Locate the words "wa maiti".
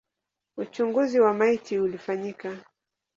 1.19-1.79